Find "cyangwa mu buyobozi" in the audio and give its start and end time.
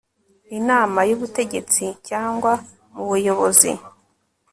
2.07-3.71